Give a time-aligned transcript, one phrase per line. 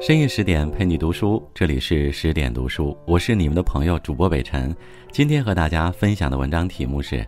[0.00, 4.74] 深夜十点陪你读书，这里是十点读书，我是你们的朋友主播北辰。
[5.10, 7.16] 今天和大家分享的文章题目是《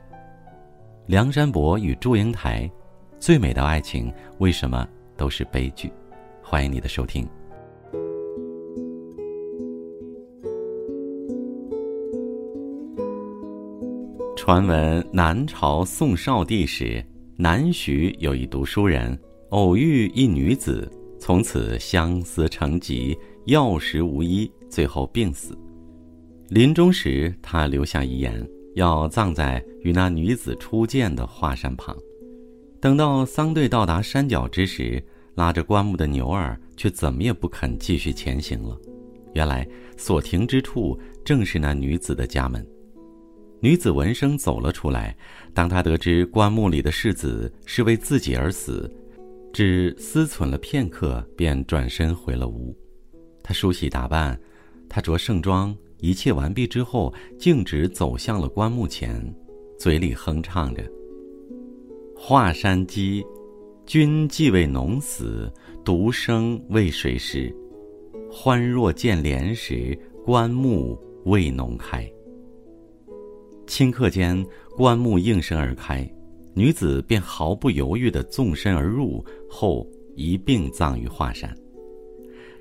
[1.06, 2.62] 梁山伯与祝英台》，
[3.18, 5.90] 最美的爱情为什么都是悲剧？
[6.40, 7.28] 欢迎你的收听。
[14.36, 17.04] 传闻南朝宋少帝时，
[17.36, 19.18] 南徐有一读书人
[19.48, 20.88] 偶遇一女子。
[21.20, 25.56] 从此相思成疾，药食无医，最后病死。
[26.48, 31.94] 临终时，他留下遗言，要葬在与那女子初见的华山旁。
[32.80, 35.00] 等到丧队到达山脚之时，
[35.34, 38.76] 拉着棺木的牛儿却怎么也不肯继续前行了。
[39.34, 39.68] 原来
[39.98, 42.66] 所停之处正是那女子的家门。
[43.60, 45.14] 女子闻声走了出来，
[45.52, 48.90] 当她得知棺木里的世子是为自己而死。
[49.52, 52.76] 只思忖了片刻，便转身回了屋。
[53.42, 54.40] 他梳洗打扮，
[54.88, 59.34] 他着盛装，一切完毕之后，径直走向了棺木前，
[59.78, 60.88] 嘴里哼唱着
[62.16, 63.24] ：“华山鸡，
[63.86, 65.52] 君既为农死，
[65.84, 67.54] 独生为谁食？
[68.30, 72.08] 欢若见莲时，棺木为农开。”
[73.66, 74.46] 顷刻间，
[74.76, 76.08] 棺木应声而开。
[76.54, 81.54] 女子便毫不犹豫地纵身而入，后一并葬于华山。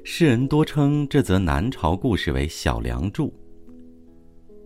[0.03, 3.27] 世人多称这则南朝故事为《小梁祝》。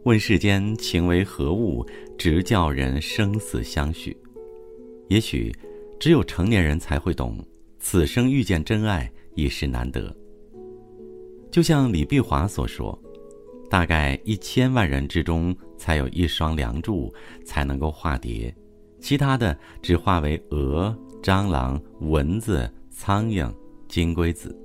[0.03, 1.85] 问世间情为何物，
[2.17, 4.15] 直叫人生死相许。
[5.07, 5.53] 也许，
[5.99, 7.37] 只有成年人才会懂，
[7.79, 10.13] 此生遇见真爱已是难得。
[11.49, 12.97] 就像李碧华所说
[13.69, 17.13] ：“大概一千万人之中，才有一双梁祝，
[17.45, 18.53] 才能够化蝶。”
[19.03, 23.53] 其他的只化为蛾、蟑螂、蚊子、苍蝇、
[23.89, 24.57] 金龟子。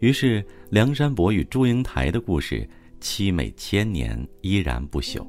[0.00, 2.68] 于是，梁山伯与祝英台的故事
[3.00, 5.26] 凄美千年，依然不朽。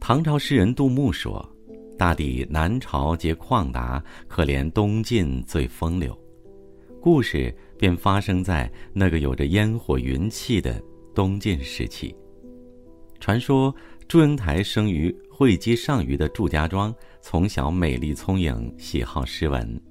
[0.00, 1.46] 唐朝诗人杜牧说
[1.98, 6.18] ：“大抵南朝皆旷达，可怜东晋最风流。”
[7.02, 10.82] 故事便发生在那个有着烟火云气的
[11.14, 12.16] 东晋时期。
[13.20, 13.74] 传说
[14.08, 15.14] 祝英台生于。
[15.36, 19.82] 会稽上虞的祝家庄，从小美丽聪颖，喜好诗文。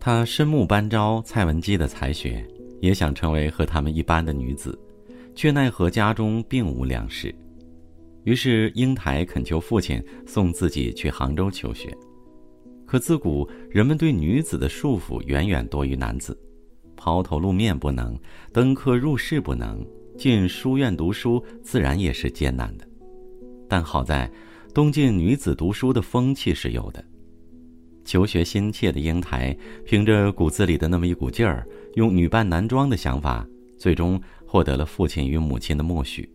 [0.00, 2.42] 他深慕班昭、蔡文姬的才学，
[2.80, 4.80] 也想成为和他们一般的女子，
[5.34, 7.34] 却奈何家中并无粮食。
[8.24, 11.94] 于是英台恳求父亲送自己去杭州求学。
[12.86, 16.34] 可自古人们对女子的束缚远远多于男子，
[16.96, 18.18] 抛头露面不能，
[18.50, 19.86] 登科入室不能，
[20.16, 22.88] 进书院读书自然也是艰难的。
[23.72, 24.30] 但好在，
[24.74, 27.02] 东晋女子读书的风气是有的。
[28.04, 29.56] 求学心切的英台，
[29.86, 36.28] 凭着骨子里的那么一股劲儿，用女扮男装的想法，最终获得了父亲与母亲的默许。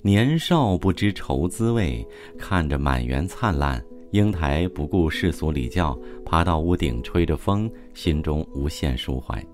[0.00, 2.02] 年少不知愁滋味，
[2.38, 9.44] 看着满园灿烂，英台不顾世俗礼教，爬到屋顶吹着风，心中无限抒怀。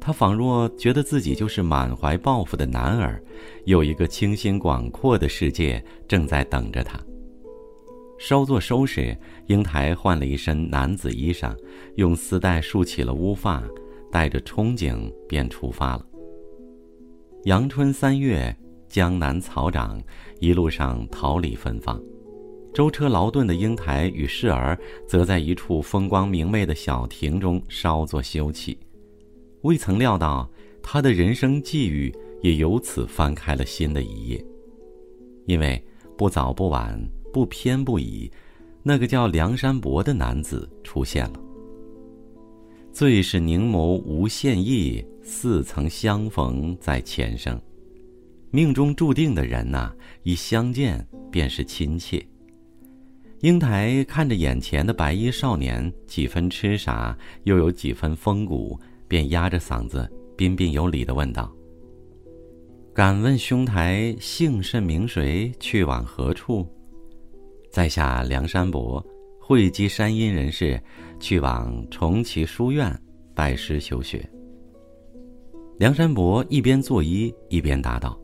[0.00, 3.22] 他仿若觉得自己就是满怀抱负的男儿，
[3.64, 6.98] 有一个清新广阔的世界正在等着他。
[8.18, 9.16] 稍作收拾，
[9.46, 11.54] 英台换了一身男子衣裳，
[11.96, 13.62] 用丝带束起了乌发，
[14.10, 16.06] 带着憧憬便出发了。
[17.44, 18.54] 阳春三月，
[18.88, 20.02] 江南草长，
[20.38, 21.98] 一路上桃李芬芳。
[22.72, 24.78] 舟车劳顿的英台与侍儿，
[25.08, 28.76] 则在一处风光明媚的小亭中稍作休憩。
[29.62, 30.50] 未曾料到，
[30.82, 34.44] 他的人生际遇也由此翻开了新的一页。
[35.46, 35.82] 因为
[36.16, 36.98] 不早不晚，
[37.32, 38.30] 不偏不倚，
[38.82, 41.40] 那个叫梁山伯的男子出现了。
[42.92, 47.60] 最是凝眸无限意，似曾相逢在前生。
[48.50, 49.92] 命中注定的人呐，
[50.24, 52.24] 一相见便是亲切。
[53.40, 58.78] 英台看着眼前的白衣少年，几分痴傻，又有几分风骨。
[59.10, 61.52] 便压着嗓子，彬彬有礼地问道
[62.94, 65.52] ：“敢问兄台姓甚名谁？
[65.58, 66.64] 去往何处？”
[67.72, 69.04] 在下梁山伯，
[69.40, 70.80] 会稽山阴人士，
[71.18, 72.96] 去往重启书院
[73.34, 74.24] 拜师求学。
[75.76, 78.16] 梁山伯一边作揖一边答道：“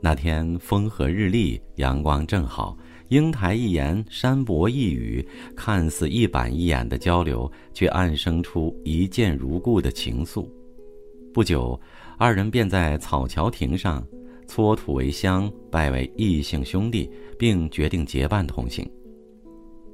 [0.00, 2.74] 那天风和日丽，阳光正好。”
[3.08, 5.26] 英台一言，山伯一语，
[5.56, 10.46] 看似一板一眼的交流，却暗生出一见如故的情愫。
[11.32, 11.80] 不久，
[12.18, 14.06] 二人便在草桥亭上
[14.46, 18.86] 搓土为香，拜为异姓兄弟，并决定结伴同行。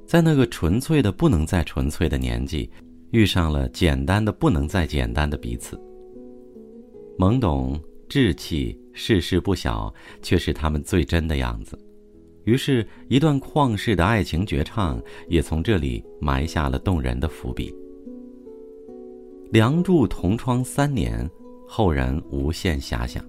[0.05, 2.69] 在那个纯粹的不能再纯粹的年纪，
[3.11, 5.79] 遇上了简单的不能再简单的彼此。
[7.17, 7.79] 懵懂、
[8.09, 11.79] 稚气、世事不晓，却是他们最真的样子。
[12.45, 17.73] 于是，一段旷世的爱情绝唱也从这里埋下了动人的伏笔。
[19.51, 21.27] 梁祝同窗三年，
[21.67, 23.23] 后人无限遐想。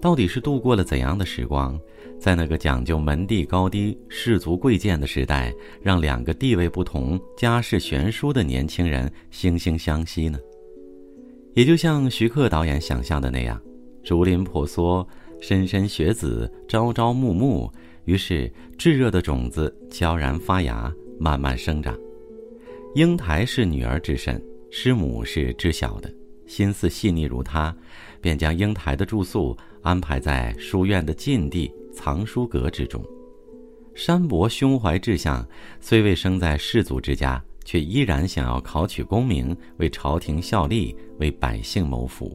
[0.00, 1.78] 到底是度过了怎样的时光，
[2.18, 10.38] 在那个讲究门第高低、士族贵贱的时代，让两个地位不同、家世悬殊的年轻人惺惺相惜呢？
[11.54, 13.60] 也就像徐克导演想象的那样，
[14.02, 15.06] 竹林婆娑，
[15.40, 17.70] 莘莘学子，朝朝暮暮。
[18.08, 20.90] 于是，炙热的种子悄然发芽，
[21.20, 21.94] 慢慢生长。
[22.94, 26.10] 英台是女儿之身，师母是知晓的，
[26.46, 27.76] 心思细腻如她，
[28.18, 33.04] 便将英台的住宿安排在书院的禁地藏书阁之中。
[33.94, 35.46] 山伯胸怀志向，
[35.78, 42.34] 虽未生在士族之家，却依然想要考取功名，为朝廷效力，为百姓谋福。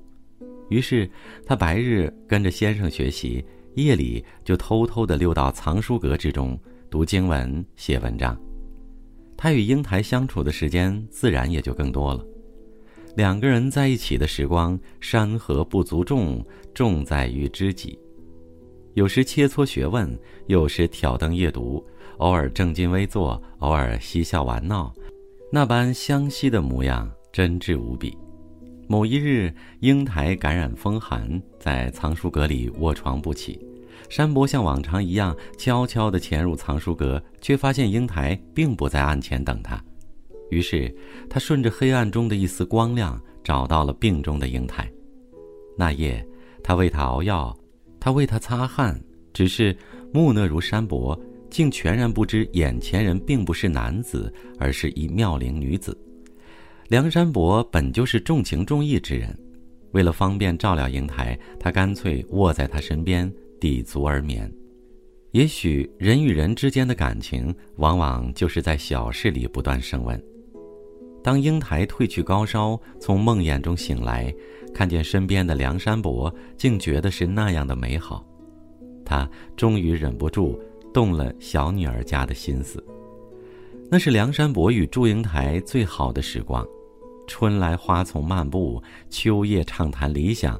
[0.70, 1.10] 于是，
[1.44, 3.44] 他白日跟着先生学习。
[3.76, 6.60] 夜里就偷偷地溜到藏书阁之中
[6.90, 8.40] 读经文、写文章。
[9.36, 12.26] 他与英台相处的时间自然也就更多了。
[13.16, 16.44] 两个人在一起的时光，山河不足重，
[16.74, 18.00] 重在于知己。
[18.94, 20.18] 有时切磋学问，
[20.48, 21.84] 有时挑灯夜读，
[22.18, 24.94] 偶尔正襟危坐，偶尔嬉笑玩闹，
[25.52, 28.16] 那般相惜的模样，真挚无比。
[28.88, 33.60] 某一日，英台感染风寒，在藏书阁里卧床不起。
[34.10, 39.82] 山伯像往常一样悄悄地潜入藏书阁，却发现英台并不在案前等他。
[40.50, 40.94] 于是，
[41.30, 44.92] 他顺着黑暗中的一丝光亮，找到了病中的英台。
[45.78, 46.24] 那夜，
[46.64, 47.58] 他为他熬药，
[48.00, 49.00] 他为他擦汗，
[49.34, 49.76] 只是
[50.14, 51.20] 木讷如山伯，
[51.50, 55.98] 竟全然不知眼前人并不是男子，而是一妙龄女子。
[56.90, 59.36] 梁山伯本就是重情重义之人，
[59.92, 64.52] 为了方便照料英台，他干脆卧在他身边，抵足而眠。
[65.32, 70.22] 也许人与人之间的感情，往往就是在小事里不断升温。
[71.24, 74.32] 当英台褪去高烧，从梦魇中醒来，
[74.74, 78.24] 看见身边的梁山伯，竟觉得是那样的美好，
[79.06, 80.62] 他终于忍不住
[80.94, 82.84] 动了小女儿家的心思。
[83.94, 86.68] 那是梁山伯与祝英台最好的时光，
[87.28, 90.60] 春来花丛漫步，秋夜畅谈理想，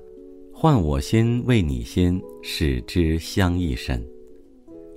[0.54, 4.08] 换我心为你心，使之相依深。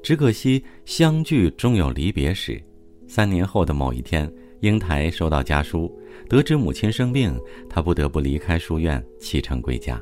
[0.03, 2.63] 只可惜相聚终有离别时。
[3.09, 4.31] 三年后的某一天，
[4.61, 5.91] 英台收到家书，
[6.29, 7.35] 得知母亲生病，
[7.71, 9.99] 他不得不离开书院，启程归家。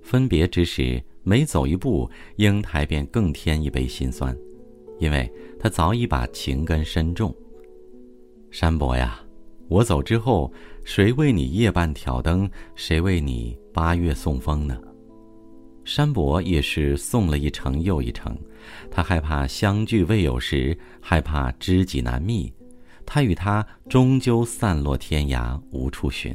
[0.00, 4.34] 分别之时，每走一步，英台便更添一杯心酸，
[5.02, 5.28] 因为
[5.58, 7.34] 他早已把情根深种。
[8.52, 9.20] 山伯呀，
[9.66, 10.52] 我走之后，
[10.84, 12.48] 谁为你夜半挑灯？
[12.76, 14.80] 谁为你八月送风呢？
[15.84, 18.38] 山伯也是送了一程又一程，
[18.92, 22.52] 他害怕相聚未有时，害怕知己难觅，
[23.04, 26.32] 他与他终究散落天涯无处寻。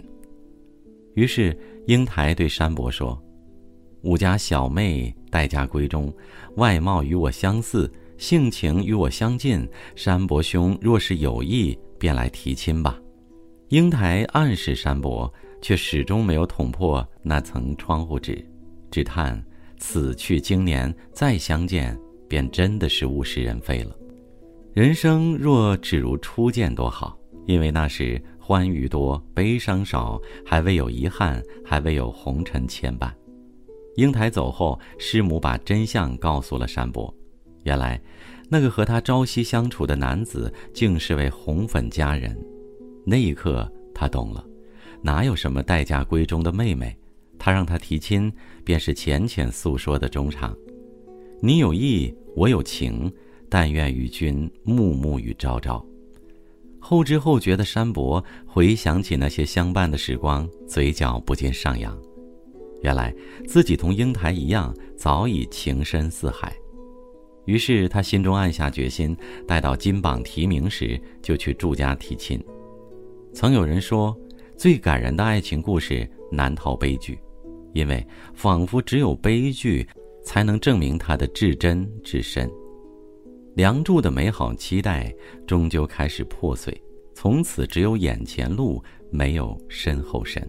[1.16, 3.18] 于是英台对山伯说
[4.04, 6.14] ：“吾家小妹待嫁闺中，
[6.58, 9.68] 外貌与我相似，性情与我相近。
[9.96, 13.02] 山伯兄若是有意。”便来提亲吧，
[13.70, 18.48] 英台暗示山伯，却始终没有捅破那层窗户纸，
[18.92, 19.44] 只叹
[19.80, 22.00] 此去经年，再相见
[22.30, 23.98] 便真的是物是人非了。
[24.76, 33.12] 人生若只如初见多好，因为那时欢愉多，悲伤少，还未有遗憾，还未有红尘牵绊。
[33.96, 37.12] 英台走后，师母把真相告诉了山伯，
[37.64, 38.00] 原来。
[38.50, 42.38] 那个和他朝夕相处的男子，竟是位红粉佳人。
[43.06, 44.46] 那一刻，他懂了，
[45.02, 46.98] 哪有什么待嫁闺中的妹妹？
[47.40, 48.32] 他让他提亲，
[48.64, 50.56] 便是浅浅诉说的衷肠。
[51.42, 53.12] 你有意，我有情，
[53.50, 55.86] 但愿与君暮暮与朝朝。
[56.80, 61.98] 后知后觉的山伯回想起那些相伴的时光，嘴角不禁上扬。
[62.82, 63.14] 原来
[63.46, 66.56] 自己同英台一样，早已情深似海。
[67.48, 69.16] 于是他心中暗下决心，
[69.48, 72.38] 待到金榜题名时，就去祝家提亲。
[73.34, 74.16] 曾有人说，
[74.58, 77.18] 最感人的爱情故事难逃悲剧，
[77.74, 79.88] 因为仿佛只有悲剧，
[80.22, 82.52] 才能证明它的至真至深。
[83.56, 85.12] 梁祝的美好期待
[85.48, 86.80] 终究开始破碎，
[87.16, 90.46] 从此只有眼前路，没有身后身。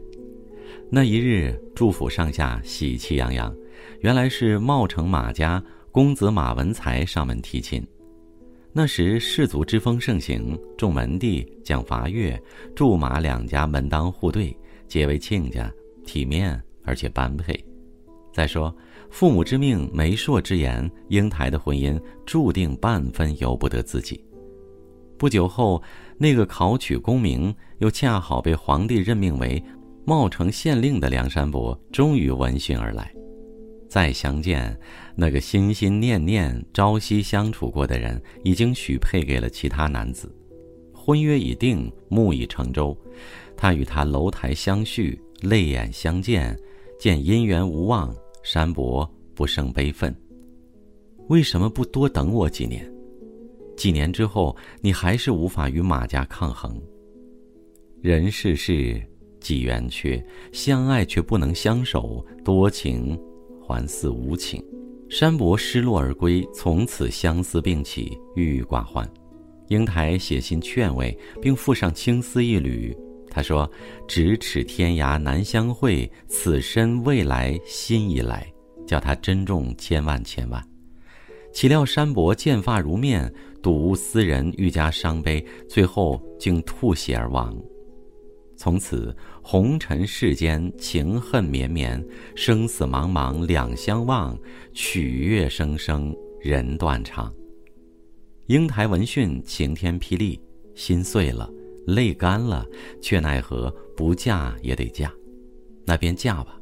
[0.90, 3.54] 那一日，祝府上下喜气洋洋，
[4.00, 5.62] 原来是茂城马家。
[5.90, 7.84] 公子马文才上门提亲，
[8.72, 12.40] 那时士族之风盛行，众门第讲伐越，
[12.76, 15.72] 驻马两家门当户对，结为亲家，
[16.04, 17.58] 体面而且般配。
[18.32, 18.74] 再说
[19.10, 24.22] 父母之命、媒妁之言，英台的婚姻注定半分由不得自己。
[25.16, 25.82] 不久后，
[26.18, 29.60] 那个考取功名又恰好被皇帝任命为
[30.04, 33.12] 茂城县令的梁山伯，终于闻讯而来。
[33.88, 34.78] 再相见，
[35.16, 40.30] 那个心心念念、朝夕相处过的人，已经许配给了其他男子，
[40.92, 42.96] 婚约已定，木已成舟。
[43.56, 46.56] 他与他楼台相叙，泪眼相见，
[47.00, 48.14] 见姻缘无望，
[48.44, 50.14] 山伯不胜悲愤。
[51.28, 52.88] 为什么不多等我几年？
[53.76, 56.80] 几年之后，你还是无法与马家抗衡。
[58.00, 59.02] 人世事，
[59.40, 63.18] 几圆缺，相爱却不能相守，多情。
[63.68, 64.64] 还似无情，
[65.10, 69.06] 山伯失落而归，从此相思并起，郁郁寡欢。
[69.66, 72.96] 英台写信劝慰，并附上青丝一缕。
[73.30, 73.70] 他说
[74.08, 78.50] ：“咫尺天涯难相会，此身未来心已来。”
[78.88, 80.66] 叫他珍重千万千万。
[81.52, 83.30] 岂料山伯见发如面，
[83.62, 87.54] 睹物思人，愈加伤悲，最后竟吐血而亡。
[88.58, 94.36] 从此，红尘世间情恨绵绵，生死茫茫两相望，
[94.72, 97.32] 曲月声声人断肠。
[98.46, 100.40] 英台闻讯，晴天霹雳，
[100.74, 101.48] 心碎了，
[101.86, 102.66] 泪干了，
[103.00, 105.08] 却奈何不嫁也得嫁，
[105.86, 106.60] 那便嫁吧。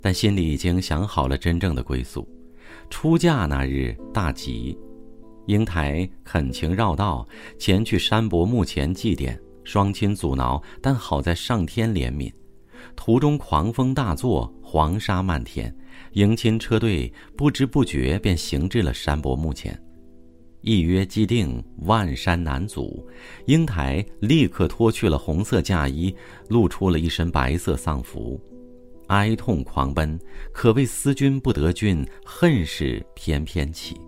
[0.00, 2.28] 但心里已经想好了真正的归宿。
[2.90, 4.76] 出嫁那日大吉，
[5.46, 7.24] 英台恳情绕道
[7.60, 9.38] 前去山伯墓前祭奠。
[9.68, 12.32] 双亲阻挠，但好在上天怜悯。
[12.96, 15.76] 途中狂风大作，黄沙漫天，
[16.12, 19.78] 迎亲车队不知不觉便行至了山伯墓前。
[20.62, 23.06] 一约既定，万山难阻。
[23.44, 26.16] 英台立刻脱去了红色嫁衣，
[26.48, 28.40] 露出了一身白色丧服，
[29.08, 30.18] 哀痛狂奔，
[30.50, 34.00] 可谓思君不得君，恨事翩翩起。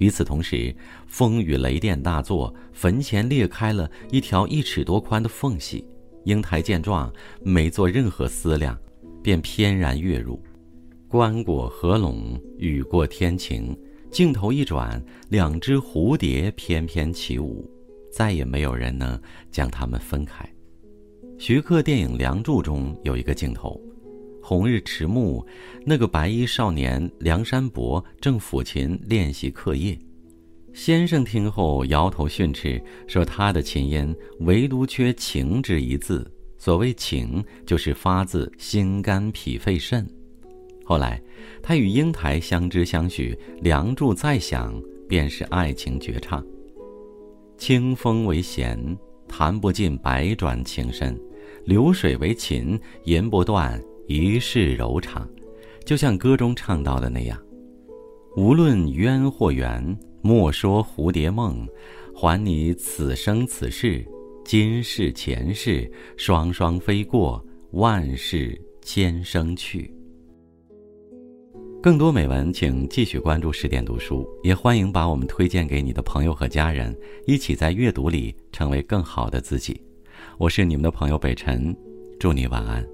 [0.00, 0.74] 与此同时，
[1.06, 5.86] 风雨雷电大作，坟前裂开了一条一尺多宽的缝隙。
[6.24, 8.78] 英台见状，没做任何思量，
[9.22, 10.42] 便翩然跃入。
[11.06, 13.76] 棺椁合拢，雨过天晴。
[14.10, 17.70] 镜头一转，两只蝴蝶翩翩起舞，
[18.10, 20.48] 再也没有人能将它们分开。
[21.38, 23.80] 徐克电影《梁祝》中有一个镜头。
[24.42, 25.44] 红日迟暮，
[25.84, 29.98] 那个白衣少年梁山伯正抚琴练习课业。
[30.72, 36.30] 先生听后摇头训斥，说他的琴音唯独缺“情”之一字。
[36.56, 40.06] 所谓“情”，就是发自心肝脾肺肾。
[40.84, 41.20] 后来，
[41.62, 46.44] 他与英台相知相许，《梁祝》再响，便是爱情绝唱。
[47.56, 48.78] 清风为弦，
[49.26, 51.14] 弹不尽百转情深；
[51.64, 53.80] 流水为琴，吟不断。
[54.10, 55.24] 一世柔肠，
[55.84, 57.40] 就像歌中唱到的那样，
[58.36, 61.64] 无论冤或缘，莫说蝴蝶梦，
[62.12, 64.04] 还你此生此世，
[64.44, 67.40] 今世前世，双双飞过，
[67.70, 69.94] 万世千生去。
[71.80, 76.92] 更多美文，请继续关注十点读书，也欢迎把我们推荐给你的朋友和家人，
[77.28, 79.80] 一起在阅读里成为更好的自己。
[80.36, 81.72] 我是你们的朋友北辰，
[82.18, 82.84] 祝你晚安。